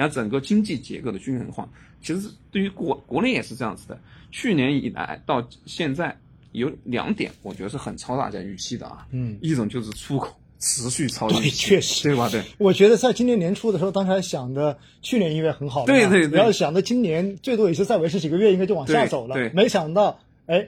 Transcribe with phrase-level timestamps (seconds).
[0.00, 1.68] 然后整个经济结构的均衡化，
[2.00, 4.00] 其实对于国国内也是这样子的。
[4.30, 6.18] 去年以来到现在
[6.52, 9.06] 有两点，我觉得是很超大家预期的啊。
[9.10, 12.30] 嗯，一种就是出口持续超预期，确实，对吧？
[12.30, 19.34] 对，我觉得在今年年初的时候，当时还想着去年一月很好，对对对，然后想着今年最多也是再维持几个月，应该就往下走了。
[19.34, 20.66] 对，没想到，哎。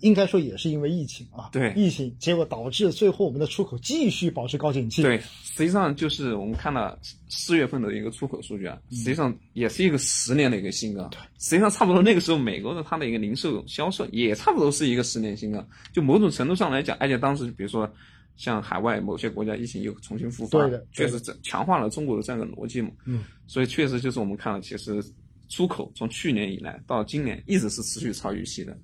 [0.00, 5.02] 应该说也是因为疫情啊，对疫情，结果导致最后我们的出口继续保持高景气。
[5.02, 11.06] 对，实际上就是我们看到四月份的一个出口数据啊，实际上也是一个十年的一个新高。
[11.08, 15.64] 对实际上差不多那个时候，美国的它的一个零售销售也差不多是一个十年新高。
[15.92, 17.90] 就某种程度上来讲，而且当时比如说
[18.36, 22.90] 像海外某些国家疫情又重新复发，对的，确实强化了中国的这样一个逻辑嘛。
[23.04, 25.02] 嗯，所以确实就是我们看到其实。
[25.50, 28.74] 出口从去年以来到今年一直是持续超预期的，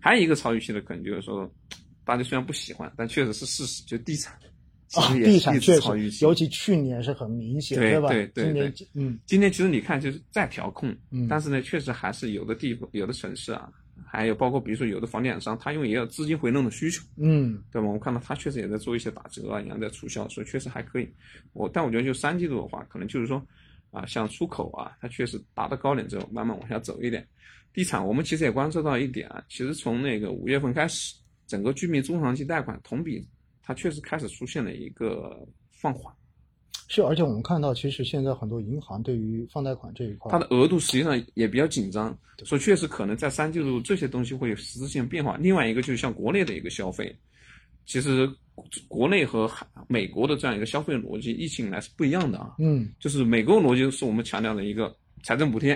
[0.00, 1.48] 还有一个超预期的可能就是说，
[2.04, 4.34] 大家虽然不喜欢，但确实是事实，就地产，
[4.94, 8.08] 啊，地产确实，尤其去年是很明显，对吧？
[8.08, 10.92] 对对，今年嗯，今年其实你看就是在调控，
[11.28, 13.70] 但是呢，确实还是有的地方、有的城市啊，
[14.04, 17.86] 还有包括比如说有的房地产商，他因为也有资金回笼的需求，嗯，对吧？
[17.86, 21.08] 我看到他确实也在做一些打折啊，也在促销，所以确实还可以。
[21.52, 23.40] 我但我觉得就三季度的话，可能就是说。
[23.96, 27.26] 啊，像出口啊，它确实达到高点之后，慢慢往下走一点。
[27.72, 31.14] 地产，我们其实也观测到一点啊，其实从那个五月份开始，
[31.46, 33.26] 整个居民中长期贷款同比，
[33.62, 36.14] 它确实开始出现了一个放缓。
[36.88, 45.38] 是，而且我们看到，其实现在很多银行对于放贷款这一块，它的额度实际上也比较紧张，所以确实可能在三季度这些东西会有实质性变化。
[45.38, 47.16] 另外一个就是像国内的一个消费，
[47.86, 48.30] 其实。
[48.88, 49.50] 国内和
[49.88, 52.54] 美国的这样一个消费逻辑，疫情以来是不一样的啊。
[52.58, 55.74] 嗯，就是美国逻辑是我们强调的一个财政补贴，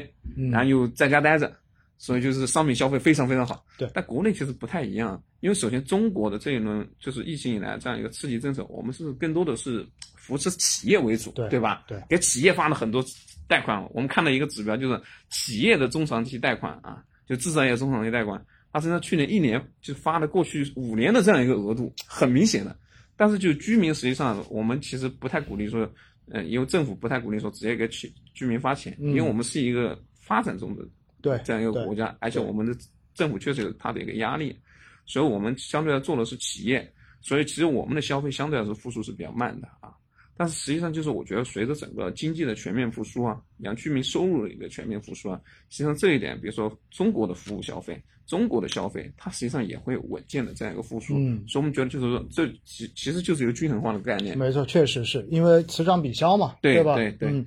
[0.50, 1.52] 然后又在家待着，
[1.98, 3.64] 所以就是商品消费非常非常好。
[3.76, 11.84] 对，但国内其实不太一样，因为首先中国的这一轮就是疫情以来这样一个刺激政策，我们是更多的是扶持企业为主，对对吧？
[11.86, 13.04] 对，给企业发了很多
[13.46, 13.86] 贷款。
[13.92, 18.42] 我们看到一个指标就是企业的中长期贷款啊，就制造业中长期贷款。
[18.72, 22.76] 它实际上去年一年就发了过去五年的这样一个额度，很明显的。
[23.20, 25.86] 但是就居民实际上，我们其实不太鼓励说，
[26.30, 30.82] 嗯，因为政府不太鼓励说直接给居居民发钱，因为我们是一个发展中的
[31.20, 32.74] 对这样一个国家，而且我们的
[33.12, 34.58] 政府确实有它的一个压力，
[35.04, 39.92] 所以我们相对来做的是企业，所以其实我们的消费相对来说复苏是比较慢的啊。
[40.40, 51.12] 但是实际上，就是我觉得随着整个经济的全面复苏啊，两居民收入的一个全面复苏啊，实际上这一点，比如说中国的服务消费，中国的消费，它实际上也会有稳健的这样一个复苏。
[51.18, 54.38] 嗯，所以我们觉得就是说，这其其实就是一个均衡化的概念。
[54.38, 56.94] 没错，确实是因为此涨彼消嘛，对吧？
[56.94, 57.28] 对对。
[57.28, 57.44] 嗯，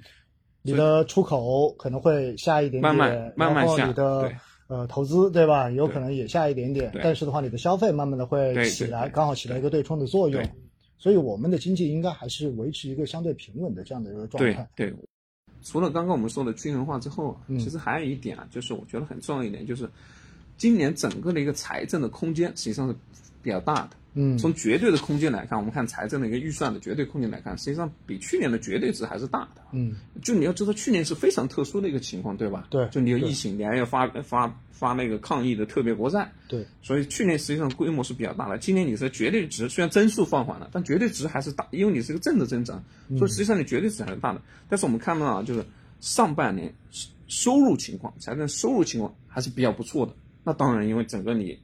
[0.61, 3.87] 你的出口可能会下一点点，慢慢慢慢下。
[3.87, 4.31] 你的
[4.67, 5.67] 呃投资对吧？
[5.71, 10.39] 有可能也下一点点，但是的话，你的消费慢慢的会起来，刚好起到一个对冲的作用。
[10.97, 14.67] 所以我们的经济应该还是维持一个相对平稳的这样的一个状态。
[14.75, 14.97] 对对，
[15.61, 19.89] 除了刚刚我们说的均衡化之后，其实还有一点啊，就是我觉得很重要一点，就是
[20.57, 22.95] 今年整个的一个财政的空间实际上是
[23.41, 23.91] 比较大的。
[24.15, 29.61] 嗯，从绝对的空间来看，我们看财政的一个预算的绝对空间来看，实际上比去年的绝对值还是大的。
[29.71, 32.67] 嗯，就你要知道，去年是非常特殊的一个情况，对吧？
[32.69, 36.31] 对，就你有疫情，你还要发发发那个抗疫的特别国债。
[36.47, 38.57] 对，所以去年实际上规模是比较大的。
[38.59, 42.83] 今年你是绝对值，虽然增速放缓了，但绝对值还是大，因为你是个正的增长，
[43.17, 44.41] 所以实际上你绝对值还是大的。
[44.69, 45.65] 但是我们看到啊，就是
[45.99, 46.71] 上半年
[47.27, 50.13] 收入情况，财政收入情况还是比较不错的。
[50.43, 51.57] 那当然，因为整个你。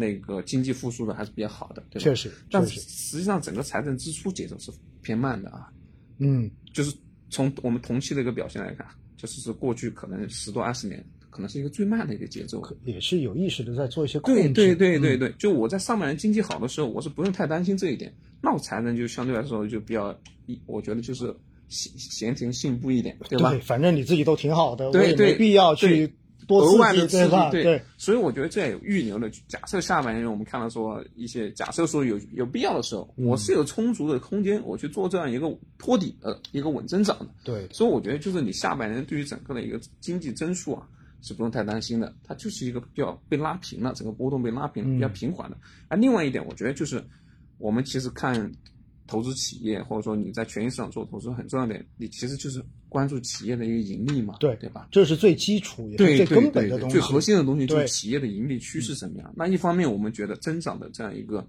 [0.00, 2.04] 那个经济复苏的还是比较好的，对吧？
[2.04, 4.72] 确实，但是实际上整个财政支出节奏是
[5.02, 5.70] 偏慢的啊。
[6.18, 6.96] 嗯，就是
[7.28, 8.86] 从我们同期的一个表现来看，
[9.18, 12.62] 就是是过去可能十多二十年，可能是一个最慢的一个节奏。
[12.84, 14.40] 也是有意识的在做一些控制。
[14.40, 18.12] 对对对对对，就我在上半年经济好的时候，我是不用太担心这一点，
[18.42, 20.18] 那我财政就相对来说就比较，
[20.66, 21.34] 我觉得就是
[21.68, 23.50] 闲闲庭信步一点，对吧？
[23.50, 26.10] 对，反正你自己都挺好的，我也没必要去。
[26.58, 29.30] 额外的刺激，对，所以我觉得这也有预留的。
[29.48, 37.26] 假设下半年我们看到说一些，假设说有有必要的时候，我是有充足的空间，我去做这样一个托底的一个稳增长的。
[37.44, 40.86] 对，所以我觉得就是你下半年对于整个的一个经济增速啊，
[41.22, 45.56] 是不用太担心的，它就是一个比较被拉平了，整个波动被拉平，比较平缓的。
[45.88, 47.04] 啊，另外一点，我觉得就是
[47.58, 48.52] 我们其实看。
[49.10, 54.88] 投资企业，或者说你在权益市场做投资，很重要的，你其实就是关注企业的一个盈利嘛，对对吧？
[54.92, 59.32] 这是最基础也是最根本的东西，最核心的东西就是企业的盈利趋势怎么样。
[59.36, 61.44] 那一方面，我们觉得增长的这样一个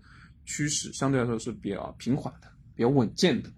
[0.46, 3.50] 趋势相对来说是比较平缓的，比较稳健的。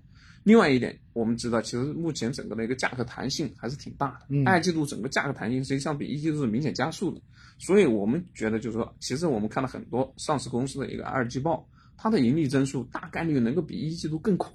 [0.44, 4.44] 另外一点，我们知道，其实目前整个的一个价格弹性还是挺大的。
[4.46, 7.22] 二季度整个价格弹性实际上比一季度是明显加速的，
[7.58, 11.66] 所以我们觉得就是说，其实我们看了很多上市公司的一个二季报。
[11.98, 14.52] 它的盈利增速大概率能够比一季度更快，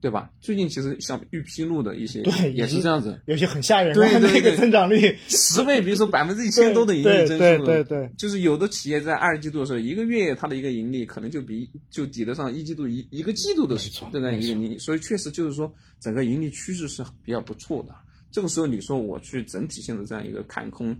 [0.00, 0.30] 对吧？
[0.40, 15.70] 最近其实像预披露的一些，对，也是这样子，有些很吓人，对那个增长率十倍，比如说百分之一千多的盈利增速，对对对，就是有的企业在二季度的时候，一个月它的一个盈利可能就比就抵得上一季度一一个季度的这样一个盈利，所以确实就是说
[16.00, 17.94] 整个盈利趋势是比较不错的。
[18.30, 20.96] 这个时候你说我去整体性的这样一个看空。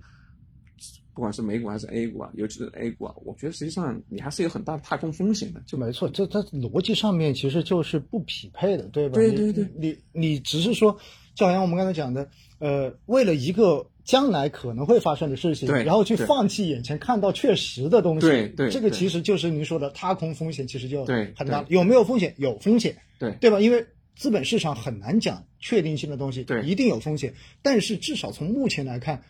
[1.12, 5.60] 不管是美股还是 A 股啊，尤其是 A 股啊，我觉得实际上你还是有很大的踏空风险的。
[5.66, 9.14] 就没错，这它逻辑上面其实就是不匹配的，对吧？
[9.14, 10.96] 对对对，你你只是说，
[11.34, 12.26] 就好像我们刚才讲的，
[12.58, 21.04] 呃，为了一个将来可能会发生的事情，然后去放弃眼前看到确实的东西，对对，这个其实就是您说的踏空风险，其实就
[21.36, 21.64] 很大。
[21.68, 22.32] 有没有风险？
[22.38, 23.60] 有风险，对对吧？
[23.60, 23.84] 因为
[24.16, 27.34] 资本市场很难讲确定性的东西，对，一定有风险。
[27.60, 29.22] 但是至少从目前来看。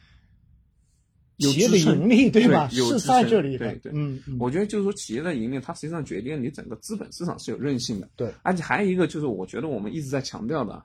[1.41, 2.69] 企业的盈利对吧？
[2.69, 3.67] 是在这里的。
[3.67, 8.09] 对对，嗯，我觉得就是说，企业的盈利，它实际上决定你整个资本市场是有韧性的。
[8.17, 10.83] 对，而且还有一个就是，我觉得我们一直在强调的，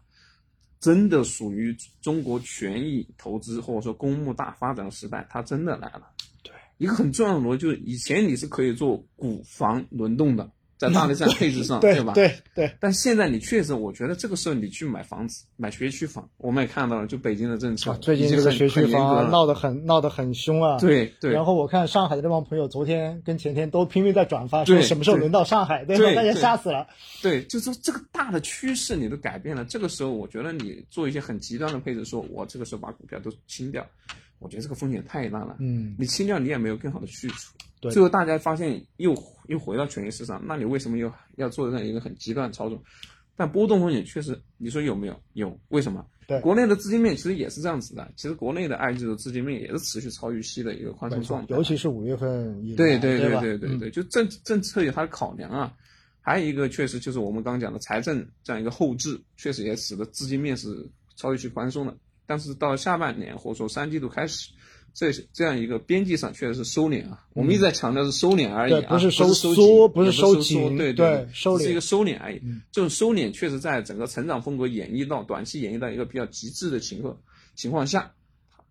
[0.80, 6.04] 真的属于中国权益投资或者说公募大发展的时代，它真的来了。
[6.44, 10.50] 对，一个很重要的逻辑就是，以前你是可以做股房轮动的。
[10.78, 12.14] 在大的这样配置上， 对吧？
[12.14, 12.72] 对对。
[12.80, 20.78] 但现在你确实，我觉得这个时候你去买房子、买学区房，我们也看到了，就北京的政策，最近这个学区房闹得很闹得很凶啊。
[20.78, 21.32] 对对。
[21.32, 26.14] 然后我看上海的这帮朋友，昨天跟前天都拼命在转发，说什么时候轮到上海，对吧？
[26.16, 26.88] 大家吓死了。
[27.22, 33.86] 对，就是说这个大的趋势你都改变了，这个时候我觉得你做一些很极端的配置，说我这个时候把股票都清掉，
[34.40, 35.58] 我觉得这个风险太大了。
[35.60, 35.96] 嗯。
[35.98, 37.54] 你清掉，你也没有更好的去处。
[37.80, 37.92] 对。
[37.92, 39.16] 最后大家发现又。
[39.48, 42.82] 又回到权益市场，那你为什么又要做这样一个很极端的操作？
[43.36, 45.16] 但波动风险确实，你说有没有？
[45.34, 46.04] 有，为什么？
[46.26, 48.12] 对，国内的资金面其实也是这样子的。
[48.16, 55.72] 其实国内的二季度资金面也是持续超预期的一个宽松状态，尤其是五月份对对对对对对，就政政策有它的考量啊。
[56.20, 60.84] 还有一个确实就是我们刚刚讲的财政这样一个后置，确实也使得资金面是
[61.18, 61.96] 超预期宽松的。
[62.26, 64.50] 但是到下半年或者说三季度开始。
[64.98, 72.42] 这这样一个边际上确实是收敛啊，我们一直在强调是收敛而已啊，不是收缩，不是收紧，对对，收是一个收敛而已。
[72.72, 77.14] 这种收敛确实在整个成长风格演绎到短期演绎到一个比较极致的情况
[77.56, 78.10] 情况下，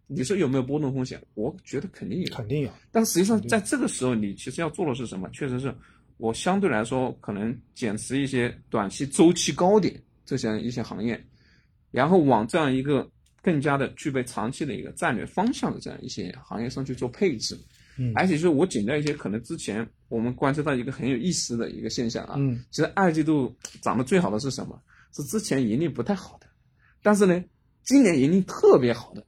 [0.07, 1.21] 你说有没有波动风险？
[1.35, 2.71] 我觉得肯定有，肯定有。
[2.91, 5.29] 但实际上在这个时候，你其实要做的是什么？
[5.29, 5.75] 确实是
[6.17, 11.23] 我相对来说可能减持一些短期周期高点这些一些行业，
[11.91, 13.07] 然后往这样一个。
[13.45, 17.55] 更加的具备长期的一个战略方向的这样一些行业上去做配置，
[17.99, 24.81] 嗯，而且就是我讲到一些可能之前我们观测到一个很有意思的一个现象啊，嗯，其实二季度涨得最好的是什么？
[25.13, 26.47] 是之前盈利不太好的，
[27.03, 27.45] 但是呢，
[27.83, 29.27] 今年盈利特别好的，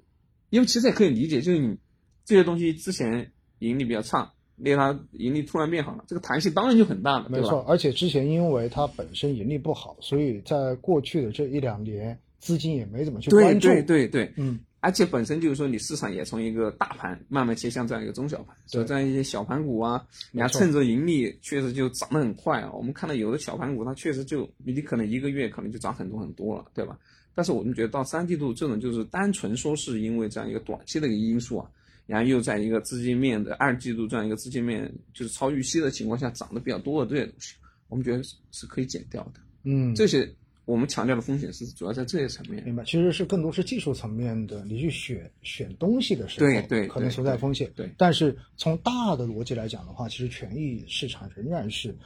[0.49, 1.77] 因为其实也可以理解，就是你
[2.25, 12.19] 这些东西之前盈利比较差，那它盈利突然变好了，这个弹性当然就很大了，没错，而且之前因为它本身盈利不好，所以在过去的这一两年。
[12.47, 22.71] 资金也没怎么去关注，对对对对，嗯，而且本身就是说，你市场也从一个大盘慢慢切向这样一个中小盘，所以这样一些小盘股啊，你要趁着盈利确实就涨得很快啊。
[22.73, 26.97] 我们看到有的小盘股，它确实就你可能一个月可能就涨很多很多了，对吧？
[27.35, 31.69] 但是我们觉得到三季度这种就是单纯说是因为这样一个短期的一个因素啊，
[32.07, 37.57] 然后又在一个资金面的二季度这样一个资金面就是超预期的情况下涨得比较多的这些东西，
[37.89, 38.23] 我们觉得
[38.53, 40.33] 是可以减掉的，嗯，这些。
[40.67, 42.83] 我们强调的风险是主要在这些层面，明白？
[42.85, 47.71] 其实是更多是技术层面的，你去选选东西的时候，对对，可能存在风险。
[47.77, 51.97] 对，但是从大的逻辑来讲的话，其实权益市场仍然是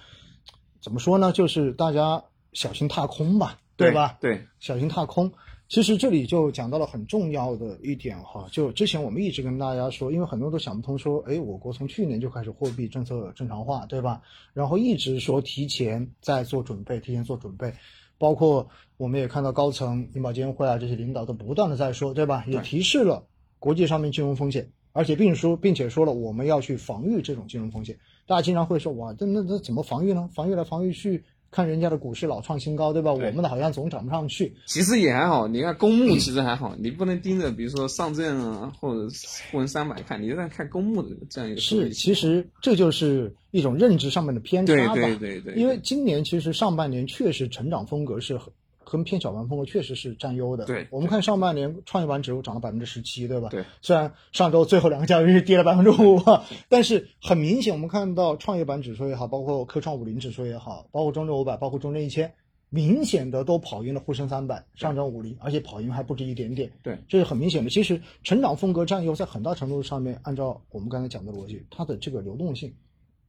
[0.81, 1.33] 怎么说呢？
[1.33, 4.19] 就是大家小心踏空吧，对吧？
[4.21, 5.33] 对，小心踏空。
[5.71, 14.21] 其实这里就讲到了很重要的一点哈，就之前我们一直跟大家说，因为很多人都想不通，说，哎，我国从去年就开始货币政策正常化，对吧？
[14.53, 17.73] 然后一直说提前在做准备，提前做准备。
[18.21, 22.45] 包括我们也看到高层银保监会啊这些领导都不断的在说，对吧？
[22.47, 23.27] 也提示了
[23.59, 27.99] 国际上面金融风险，而且并说，并且说了我们要去防御这种金融风险。
[28.27, 30.29] 大家经常会说，哇，这那那怎么防御呢？
[30.35, 31.25] 防御来防御去。
[31.53, 33.13] 看人家的股市老创新高，对吧？
[33.13, 34.55] 我们的好像总涨不上去。
[34.67, 39.09] 其实也还好，你看公募其实还好，你不能盯着比如说上证啊或者
[39.51, 41.61] 沪深三百看，你就在看公募的这样一个。
[41.61, 44.95] 是，其实这就是一种认知上面的偏差吧。
[44.95, 45.55] 对对对对。
[45.55, 48.53] 因为今年其实上半年确实成长风格是很。
[48.83, 50.65] 跟偏小盘风格确实是占优的。
[50.65, 53.49] 对，我们看上半年创业板指数涨了百分之十七，对吧？
[53.49, 53.65] 对。
[53.81, 56.21] 虽然上周最后两个交易日跌了百分之五，
[56.69, 62.33] 但是很明显，我们看到创业板指数也好，包括科创五零指数也好，包括中证五百，包括中证一千，
[62.69, 66.69] 明显的都跑赢了沪深三百、上证五零，而且跑赢还不止一点点。
[66.83, 67.71] 对，这是很明显的。
[67.71, 72.75] 其实成长风格占优，在很大程度上面，按照我们刚才讲的逻辑，它的这个流动性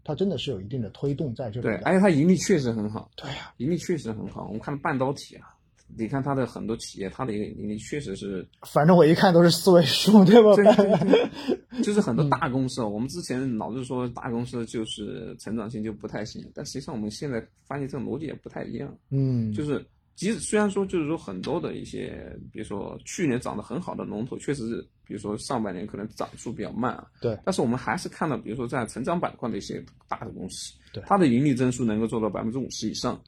[0.03, 4.45] 它真的是有一定的推动在这里对，而且它盈利确实很好，对呀、盈利确实很好。
[4.47, 5.53] 我们看半导体啊，
[5.97, 10.55] 你看它的很多企业，它的一个盈利确实是， 反正我一看都是四位数，对吧？
[10.55, 19.85] 对 就是很多大公司，哦，我们之前老是说大公司就是成长性就不太行，但实际上我们现在发现这个逻辑也不太一样，嗯，就是。
[20.15, 33.19] 即使虽然说，就是说很多的一些，比如说去年涨得很好的龙头，确实是，比如说上半年可能涨速比较慢啊，对，但是我们还是看到，比如说在成长板块的一些大的公司，对它的盈利增速能够做到百分之五十以上。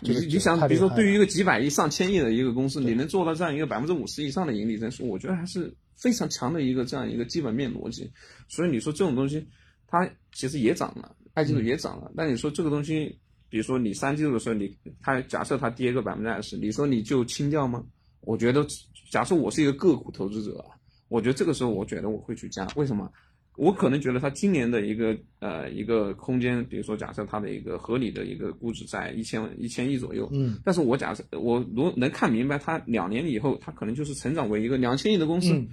[0.00, 8.08] 你你想，比如说对于一个几百亿、上千亿的一个公司，你能做到这样一个百分之五十以上的盈利增速，我觉得还是非常强的一个这样一个基本面逻辑。
[8.46, 9.44] 所以你说这种东西，
[9.88, 13.18] 它其实也涨了，二季度也涨了，但你说这个东西，
[13.48, 17.82] 比如说你三季度的时候，你它假设它跌个百分之二十，你说你就清掉吗？
[18.20, 18.66] 我觉得，
[19.10, 20.76] 假设我是一个个股投资者啊，
[21.08, 23.10] 我觉得这个时候我觉得我会去加，为什么？
[23.56, 35.68] 我可能觉得它今年的一个呃一个空间，比如说假设它的一个合理的一个估值在一千一千亿左右，嗯，但是我假设我如能看明白它两年以后，它可能就是成长为一个两千亿的公司，嗯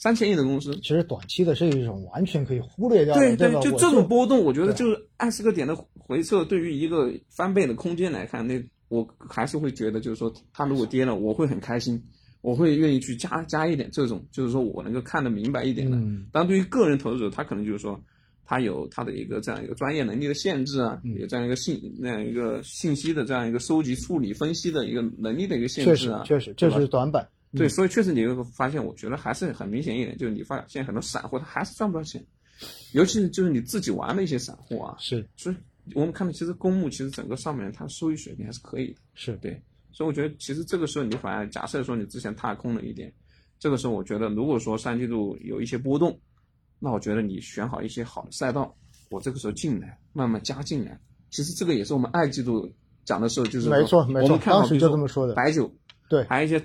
[0.00, 3.70] 三千亿的公司，其实短期的是一种完全可以忽略掉的，对对？
[3.70, 12.02] 就这种波动，我觉得就是二十个点的回撤，对于一个翻倍的空间来看，那我还是会觉得，就是说它如果跌了，我会很开心，
[12.40, 15.98] 我会愿意去加加一点这种，就是说我能够看得明白一点的。
[15.98, 18.00] 嗯当然，对于个人投资者，他可能就是说，
[18.46, 27.28] 他有他的一个这样一个专业能力的限制啊，嗯有这样一个信那样一个信息的这样一个收集、处理、分析的一个能力的一个限制啊，确实确实这是短板。
[27.52, 32.24] 对，所以确实你会发现，我觉得还是很明显一点，就是你发现很多散户他还是赚不到钱，
[32.92, 35.26] 尤其是就是你自己玩的一些散户啊，是。
[35.36, 35.56] 所以
[35.94, 43.12] 我们看到其实公募其实整个上面它收益水平还是可以的，是，对，所以我觉得其实这个时候你反而假设说你之前踏空了一点，
[43.58, 46.16] 这个时候我觉得如果说三季度有一些波动，
[46.78, 48.72] 那我觉得你选好一些好的赛道，
[49.10, 50.96] 我这个时候进来慢慢加进来，
[51.30, 52.70] 其实这个也是我们二季度
[53.04, 55.74] 讲的时候就是说没错没错我们看好当时比如说就这么说的白酒，
[56.08, 56.62] 对还有一些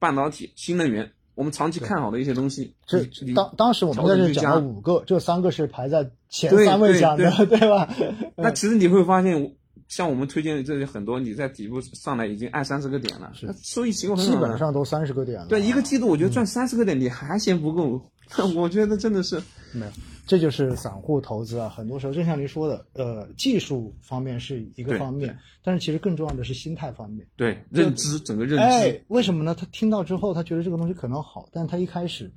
[0.00, 3.04] 半导体、新能源，我们长期看好的一些东西，这
[3.34, 7.46] 当当时我们在这讲了五个，这三个是排在前三位讲的，对。
[7.60, 7.88] 对吧？
[8.36, 9.54] 那其实你会发现，
[9.86, 15.46] 像我们推荐的这些很多，你在底部上来已经二三十个点了，是那收益情况基本上都三十个点了。
[15.46, 16.26] 对一个季度，我觉嗯。
[16.26, 18.00] 得赚三十个点，你还嫌不够，
[18.56, 19.36] 我觉得真的是
[19.72, 19.92] 没有，
[20.30, 21.68] 这就是散户投资啊。
[21.68, 27.26] 很多时候，就像您说的，呃，技术方面是一个方面，但是其实更重要的是心态方面。
[27.34, 29.56] 对认知整个认知，哎，为什么呢？
[29.56, 32.32] 他听到之后，他觉得这个东西可能好，但他一开始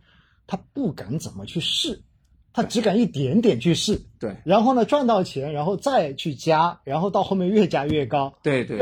[0.48, 2.02] 他不敢怎么去试，
[2.54, 8.32] 他只敢一点点去试，对然后呢赚到钱，然后再去加，然后到后面越加越高。
[8.44, 8.78] 对对，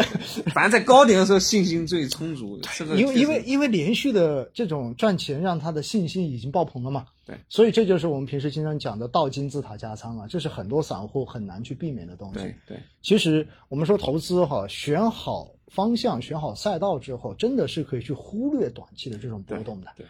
[0.53, 7.05] 反正在高点的时候信心最充足，这个因为因为因为连续的这种赚钱，让他的信心已经爆棚了嘛。
[7.25, 12.39] 对，所以这就是我们平时经常讲的倒金字塔加仓啊，这是很多散户很难去避免的东西。
[12.39, 19.87] 对对其实我们说投资哈，选好方向、选好赛道之后，真的是可以去忽略短期的这种波动的。
[19.95, 20.05] 对